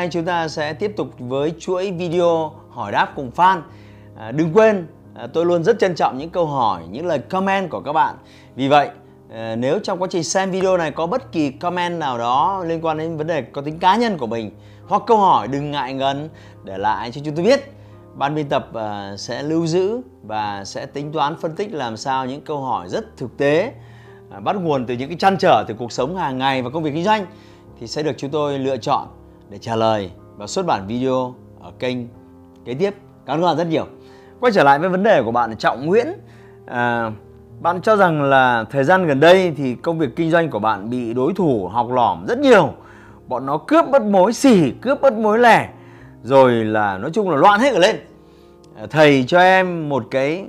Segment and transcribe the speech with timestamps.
[0.00, 3.60] Nay chúng ta sẽ tiếp tục với chuỗi video hỏi đáp cùng fan.
[4.16, 7.70] À, đừng quên, à, tôi luôn rất trân trọng những câu hỏi, những lời comment
[7.70, 8.14] của các bạn.
[8.56, 8.90] Vì vậy,
[9.32, 12.84] à, nếu trong quá trình xem video này có bất kỳ comment nào đó liên
[12.84, 14.50] quan đến vấn đề có tính cá nhân của mình
[14.86, 16.28] hoặc câu hỏi đừng ngại ngần
[16.64, 17.72] để lại cho chúng tôi biết.
[18.14, 22.26] Ban biên tập à, sẽ lưu giữ và sẽ tính toán phân tích làm sao
[22.26, 23.72] những câu hỏi rất thực tế
[24.30, 26.82] à, bắt nguồn từ những cái trăn trở từ cuộc sống hàng ngày và công
[26.82, 27.26] việc kinh doanh
[27.80, 29.08] thì sẽ được chúng tôi lựa chọn
[29.50, 31.96] để trả lời và xuất bản video ở kênh
[32.64, 32.94] kế tiếp.
[33.26, 33.86] Cảm ơn các bạn rất nhiều.
[34.40, 36.08] Quay trở lại với vấn đề của bạn Trọng Nguyễn.
[36.66, 37.12] À,
[37.60, 40.90] bạn cho rằng là thời gian gần đây thì công việc kinh doanh của bạn
[40.90, 42.72] bị đối thủ học lỏm rất nhiều.
[43.26, 45.70] Bọn nó cướp mất mối xỉ, cướp mất mối lẻ.
[46.22, 47.96] Rồi là nói chung là loạn hết cả lên.
[48.76, 50.44] À, thầy cho em một cái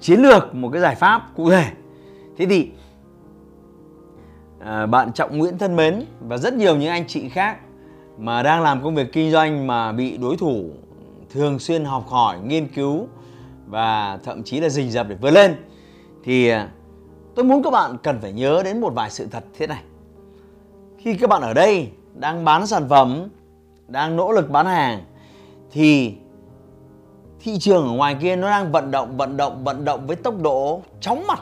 [0.00, 1.64] chiến lược, một cái giải pháp cụ thể.
[2.36, 2.70] Thế thì
[4.60, 7.58] à, bạn Trọng Nguyễn thân mến và rất nhiều những anh chị khác
[8.18, 10.70] mà đang làm công việc kinh doanh mà bị đối thủ
[11.30, 13.06] thường xuyên học hỏi, nghiên cứu
[13.66, 15.56] và thậm chí là rình rập để vươn lên
[16.24, 16.68] thì à,
[17.34, 19.82] tôi muốn các bạn cần phải nhớ đến một vài sự thật thế này.
[20.98, 23.28] Khi các bạn ở đây đang bán sản phẩm,
[23.88, 25.04] đang nỗ lực bán hàng
[25.70, 26.14] thì
[27.40, 30.34] thị trường ở ngoài kia nó đang vận động, vận động, vận động với tốc
[30.42, 31.40] độ chóng mặt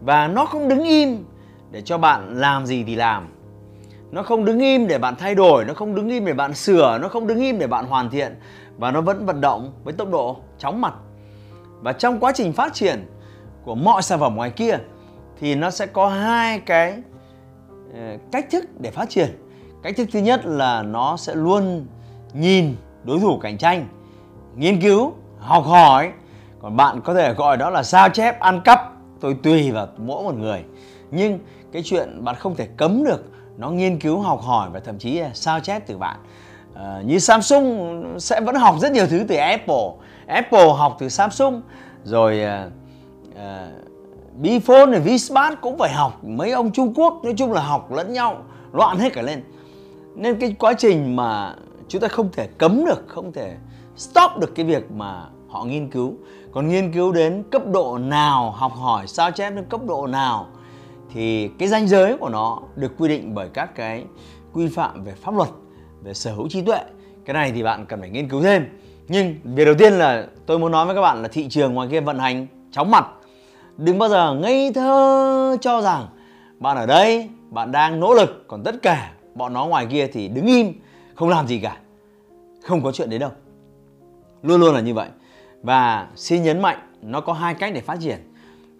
[0.00, 1.24] và nó không đứng im
[1.70, 3.28] để cho bạn làm gì thì làm
[4.10, 6.98] nó không đứng im để bạn thay đổi, nó không đứng im để bạn sửa,
[7.02, 8.34] nó không đứng im để bạn hoàn thiện.
[8.78, 10.94] Và nó vẫn vận động với tốc độ chóng mặt.
[11.80, 13.06] Và trong quá trình phát triển
[13.64, 14.78] của mọi sản phẩm ngoài kia,
[15.40, 16.94] thì nó sẽ có hai cái
[17.94, 19.28] ờ, cách thức để phát triển.
[19.82, 21.86] Cách thức thứ nhất là nó sẽ luôn
[22.34, 23.88] nhìn đối thủ cạnh tranh,
[24.56, 26.12] nghiên cứu, học hỏi.
[26.62, 30.22] Còn bạn có thể gọi đó là sao chép, ăn cắp, tôi tùy vào mỗi
[30.22, 30.64] một người.
[31.10, 31.38] Nhưng
[31.72, 33.24] cái chuyện bạn không thể cấm được
[33.58, 36.16] nó nghiên cứu học hỏi và thậm chí là sao chép từ bạn.
[36.74, 39.90] À, như Samsung sẽ vẫn học rất nhiều thứ từ Apple.
[40.26, 41.62] Apple học từ Samsung
[42.04, 42.70] rồi à,
[43.36, 43.68] à,
[44.36, 46.24] Bphone và Vsmart cũng phải học.
[46.24, 48.36] Mấy ông Trung Quốc nói chung là học lẫn nhau
[48.72, 49.42] loạn hết cả lên.
[50.14, 51.54] Nên cái quá trình mà
[51.88, 53.56] chúng ta không thể cấm được không thể
[53.96, 56.14] stop được cái việc mà họ nghiên cứu.
[56.52, 60.46] Còn nghiên cứu đến cấp độ nào học hỏi sao chép đến cấp độ nào
[61.12, 64.04] thì cái danh giới của nó được quy định bởi các cái
[64.52, 65.48] quy phạm về pháp luật,
[66.02, 66.80] về sở hữu trí tuệ.
[67.24, 68.66] Cái này thì bạn cần phải nghiên cứu thêm.
[69.08, 71.88] Nhưng việc đầu tiên là tôi muốn nói với các bạn là thị trường ngoài
[71.90, 73.06] kia vận hành chóng mặt.
[73.76, 76.06] Đừng bao giờ ngây thơ cho rằng
[76.58, 80.28] bạn ở đây, bạn đang nỗ lực, còn tất cả bọn nó ngoài kia thì
[80.28, 80.72] đứng im,
[81.14, 81.76] không làm gì cả.
[82.62, 83.30] Không có chuyện đấy đâu.
[84.42, 85.08] Luôn luôn là như vậy.
[85.62, 88.18] Và xin nhấn mạnh, nó có hai cách để phát triển.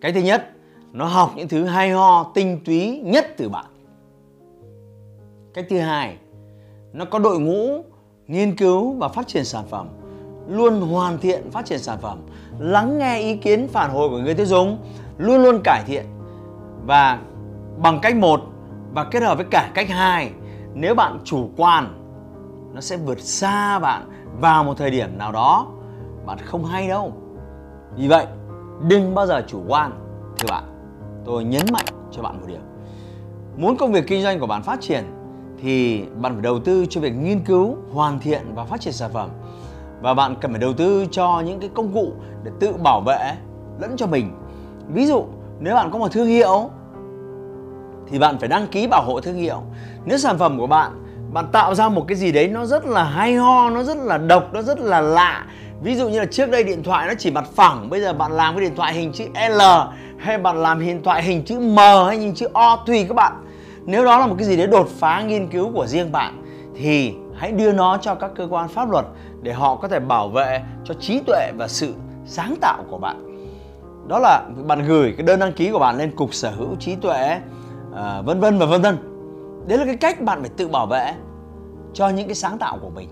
[0.00, 0.50] Cái thứ nhất
[0.94, 3.64] nó học những thứ hay ho, tinh túy nhất từ bạn.
[5.54, 6.16] Cách thứ hai,
[6.92, 7.82] nó có đội ngũ
[8.26, 9.88] nghiên cứu và phát triển sản phẩm,
[10.48, 12.18] luôn hoàn thiện phát triển sản phẩm,
[12.58, 14.78] lắng nghe ý kiến phản hồi của người tiêu dùng,
[15.18, 16.04] luôn luôn cải thiện
[16.86, 17.18] và
[17.78, 18.40] bằng cách một
[18.92, 20.30] và kết hợp với cả cách hai,
[20.74, 22.00] nếu bạn chủ quan,
[22.74, 25.66] nó sẽ vượt xa bạn vào một thời điểm nào đó
[26.26, 27.12] bạn không hay đâu.
[27.96, 28.26] Vì vậy,
[28.88, 29.92] đừng bao giờ chủ quan,
[30.38, 30.73] thưa bạn
[31.24, 32.60] tôi nhấn mạnh cho bạn một điều.
[33.56, 35.04] Muốn công việc kinh doanh của bạn phát triển,
[35.62, 39.10] thì bạn phải đầu tư cho việc nghiên cứu, hoàn thiện và phát triển sản
[39.12, 39.30] phẩm.
[40.02, 42.12] Và bạn cần phải đầu tư cho những cái công cụ
[42.42, 43.34] để tự bảo vệ
[43.80, 44.30] lẫn cho mình.
[44.88, 45.24] Ví dụ,
[45.60, 46.70] nếu bạn có một thương hiệu,
[48.08, 49.62] thì bạn phải đăng ký bảo hộ thương hiệu.
[50.04, 51.00] Nếu sản phẩm của bạn
[51.32, 54.18] bạn tạo ra một cái gì đấy nó rất là hay ho, nó rất là
[54.18, 55.46] độc, nó rất là lạ.
[55.82, 58.32] Ví dụ như là trước đây điện thoại nó chỉ mặt phẳng, bây giờ bạn
[58.32, 59.60] làm cái điện thoại hình chữ L
[60.24, 63.32] hay bạn làm hiện thoại hình chữ M hay hình chữ O tùy các bạn.
[63.84, 66.42] Nếu đó là một cái gì đấy đột phá nghiên cứu của riêng bạn
[66.76, 69.06] thì hãy đưa nó cho các cơ quan pháp luật
[69.42, 71.94] để họ có thể bảo vệ cho trí tuệ và sự
[72.26, 73.46] sáng tạo của bạn.
[74.08, 76.94] Đó là bạn gửi cái đơn đăng ký của bạn lên cục sở hữu trí
[76.94, 77.40] tuệ
[77.96, 78.96] à, vân vân và vân vân.
[79.66, 81.14] Đấy là cái cách bạn phải tự bảo vệ
[81.94, 83.08] cho những cái sáng tạo của mình.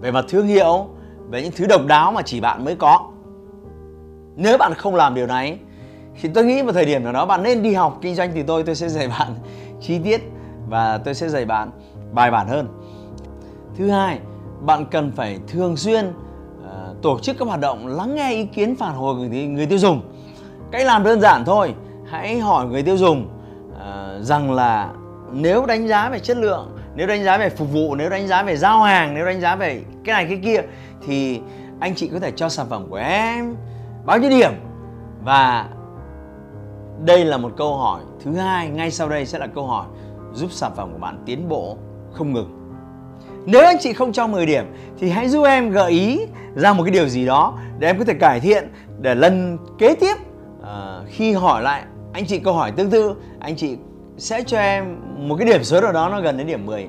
[0.00, 0.86] Về mặt thương hiệu
[1.30, 3.06] về những thứ độc đáo mà chỉ bạn mới có.
[4.36, 5.58] Nếu bạn không làm điều này
[6.22, 8.42] thì tôi nghĩ vào thời điểm nào đó bạn nên đi học kinh doanh thì
[8.42, 9.34] tôi tôi sẽ dạy bạn
[9.80, 10.20] chi tiết
[10.68, 11.70] và tôi sẽ dạy bạn
[12.12, 12.68] bài bản hơn.
[13.76, 14.18] Thứ hai
[14.60, 16.12] bạn cần phải thường xuyên
[16.70, 19.66] ờ, tổ chức các hoạt động lắng nghe ý kiến phản hồi của người, người
[19.66, 20.00] tiêu dùng.
[20.70, 21.74] Cách làm đơn giản thôi
[22.10, 23.28] hãy hỏi người tiêu dùng
[23.72, 24.90] uh, rằng là
[25.32, 28.42] nếu đánh giá về chất lượng nếu đánh giá về phục vụ nếu đánh giá
[28.42, 30.62] về giao hàng nếu đánh giá về cái này cái kia
[31.06, 31.40] thì
[31.80, 33.56] anh chị có thể cho sản phẩm của em
[34.04, 34.52] bao nhiêu điểm
[35.24, 35.66] và
[37.04, 39.86] đây là một câu hỏi thứ hai ngay sau đây sẽ là câu hỏi
[40.32, 41.76] giúp sản phẩm của bạn tiến bộ
[42.12, 42.54] không ngừng
[43.46, 44.64] nếu anh chị không cho 10 điểm
[44.98, 48.04] thì hãy giúp em gợi ý ra một cái điều gì đó để em có
[48.04, 50.14] thể cải thiện để lần kế tiếp
[50.60, 50.66] uh,
[51.08, 53.76] khi hỏi lại anh chị câu hỏi tương tự anh chị
[54.18, 54.96] sẽ cho em
[55.28, 56.88] một cái điểm số nào đó nó gần đến điểm 10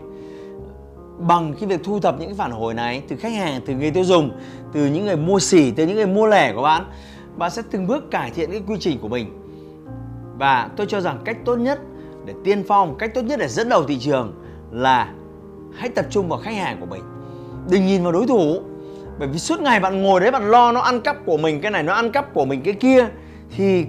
[1.19, 3.91] bằng cái việc thu thập những cái phản hồi này từ khách hàng, từ người
[3.91, 4.31] tiêu dùng,
[4.73, 6.85] từ những người mua xỉ, từ những người mua lẻ của bạn,
[7.35, 9.38] bạn sẽ từng bước cải thiện cái quy trình của mình.
[10.39, 11.79] Và tôi cho rằng cách tốt nhất
[12.25, 14.33] để tiên phong, cách tốt nhất để dẫn đầu thị trường
[14.71, 15.13] là
[15.75, 17.01] hãy tập trung vào khách hàng của mình.
[17.69, 18.59] Đừng nhìn vào đối thủ.
[19.19, 21.71] Bởi vì suốt ngày bạn ngồi đấy bạn lo nó ăn cắp của mình cái
[21.71, 23.07] này nó ăn cắp của mình cái kia
[23.57, 23.85] thì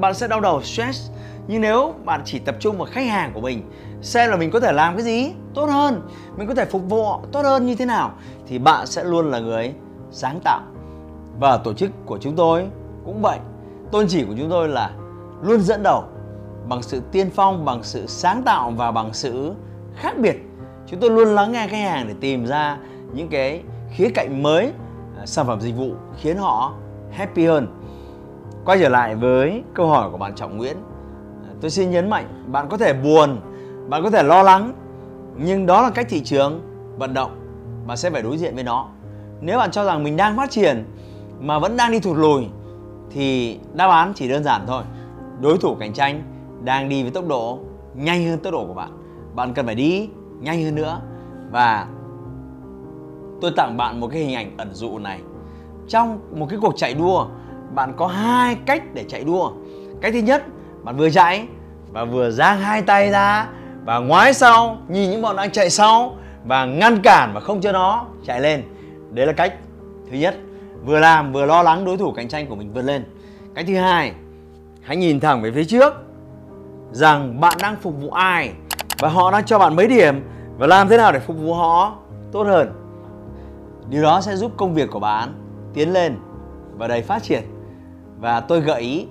[0.00, 1.10] bạn sẽ đau đầu stress
[1.46, 3.62] nhưng nếu bạn chỉ tập trung vào khách hàng của mình
[4.02, 7.06] xem là mình có thể làm cái gì tốt hơn mình có thể phục vụ
[7.32, 8.12] tốt hơn như thế nào
[8.46, 9.72] thì bạn sẽ luôn là người
[10.10, 10.60] sáng tạo
[11.40, 12.66] và tổ chức của chúng tôi
[13.04, 13.38] cũng vậy
[13.92, 14.90] tôn chỉ của chúng tôi là
[15.42, 16.04] luôn dẫn đầu
[16.68, 19.52] bằng sự tiên phong, bằng sự sáng tạo và bằng sự
[19.94, 20.36] khác biệt.
[20.86, 22.78] Chúng tôi luôn lắng nghe khách hàng để tìm ra
[23.12, 24.72] những cái khía cạnh mới
[25.18, 25.90] à, sản phẩm dịch vụ
[26.20, 26.72] khiến họ
[27.10, 27.66] happy hơn.
[28.64, 30.76] Quay trở lại với câu hỏi của bạn trọng nguyễn.
[31.48, 33.40] À, tôi xin nhấn mạnh, bạn có thể buồn,
[33.88, 34.72] bạn có thể lo lắng,
[35.36, 36.60] nhưng đó là cách thị trường
[36.98, 37.30] vận động.
[37.86, 38.88] Bạn sẽ phải đối diện với nó.
[39.40, 40.84] Nếu bạn cho rằng mình đang phát triển
[41.40, 42.46] mà vẫn đang đi thụt lùi,
[43.10, 44.82] thì đáp án chỉ đơn giản thôi
[45.40, 46.22] đối thủ cạnh tranh
[46.64, 47.58] đang đi với tốc độ
[47.94, 48.90] nhanh hơn tốc độ của bạn.
[49.34, 50.08] Bạn cần phải đi
[50.40, 51.00] nhanh hơn nữa.
[51.50, 51.86] Và
[53.40, 55.20] tôi tặng bạn một cái hình ảnh ẩn dụ này.
[55.88, 57.26] Trong một cái cuộc chạy đua,
[57.74, 59.52] bạn có hai cách để chạy đua.
[60.00, 60.44] Cách thứ nhất,
[60.82, 61.46] bạn vừa chạy
[61.92, 63.48] và vừa giang hai tay ra
[63.84, 67.72] và ngoái sau, nhìn những bọn đang chạy sau và ngăn cản và không cho
[67.72, 68.62] nó chạy lên.
[69.10, 69.54] Đấy là cách
[70.10, 70.36] thứ nhất.
[70.84, 73.04] Vừa làm, vừa lo lắng đối thủ cạnh tranh của mình vượt lên.
[73.54, 74.12] Cách thứ hai
[74.88, 75.94] hãy nhìn thẳng về phía trước
[76.92, 78.52] rằng bạn đang phục vụ ai
[78.98, 80.20] và họ đang cho bạn mấy điểm
[80.58, 81.96] và làm thế nào để phục vụ họ
[82.32, 82.72] tốt hơn.
[83.90, 85.34] Điều đó sẽ giúp công việc của bạn
[85.74, 86.16] tiến lên
[86.76, 87.42] và đầy phát triển.
[88.20, 89.06] Và tôi gợi ý,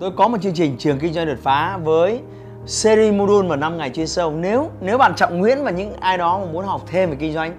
[0.00, 2.20] tôi có một chương trình trường kinh doanh đột phá với
[2.66, 4.32] series module và 5 ngày chuyên sâu.
[4.36, 7.32] Nếu nếu bạn trọng nguyễn và những ai đó mà muốn học thêm về kinh
[7.32, 7.58] doanh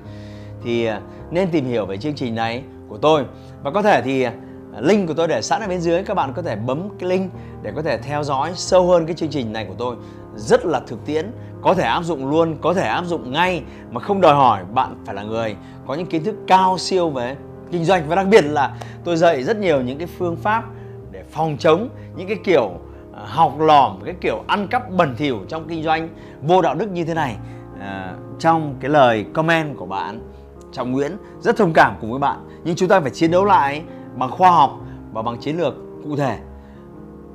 [0.63, 1.01] thì à,
[1.31, 3.25] nên tìm hiểu về chương trình này của tôi.
[3.63, 4.33] Và có thể thì à,
[4.79, 6.03] link của tôi để sẵn ở bên dưới.
[6.03, 7.31] Các bạn có thể bấm cái link
[7.61, 9.95] để có thể theo dõi sâu hơn cái chương trình này của tôi.
[10.35, 11.31] Rất là thực tiễn
[11.61, 14.95] có thể áp dụng luôn có thể áp dụng ngay mà không đòi hỏi bạn
[15.05, 15.55] phải là người
[15.87, 17.35] có những kiến thức cao siêu về
[17.71, 18.09] kinh doanh.
[18.09, 20.63] Và đặc biệt là tôi dạy rất nhiều những cái phương pháp
[21.11, 22.71] để phòng chống những cái kiểu
[23.13, 26.09] à, học lỏm cái kiểu ăn cắp bẩn thỉu trong kinh doanh
[26.41, 27.35] vô đạo đức như thế này.
[27.79, 30.29] À, trong cái lời comment của bạn
[30.71, 32.37] trọng nguyễn rất thông cảm cùng với bạn.
[32.63, 33.83] Nhưng chúng ta phải chiến đấu lại
[34.15, 34.79] bằng khoa học
[35.13, 35.73] và bằng chiến lược
[36.03, 36.37] cụ thể.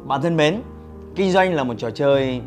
[0.04, 0.62] Bạn thân mến
[1.14, 2.40] kinh doanh là một trò chơi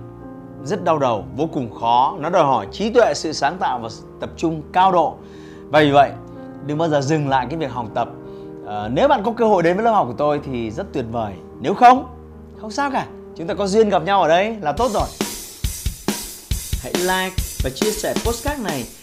[0.63, 2.15] rất đau đầu vô cùng khó.
[2.19, 3.89] Nó đòi hỏi trí tuệ sự sáng tạo và
[4.19, 5.15] tập trung cao độ.
[5.69, 6.11] Và vì vậy
[6.65, 8.09] đừng bao giờ dừng lại cái việc học tập.
[8.67, 11.05] À, nếu bạn có cơ hội đến với lớp học của tôi thì rất tuyệt
[11.11, 11.33] vời.
[11.59, 12.07] Nếu không
[12.61, 13.07] không sao cả.
[13.35, 15.07] Chúng ta có duyên gặp nhau ở đây là tốt rồi.
[16.83, 18.83] Hãy like và chia sẻ postcard này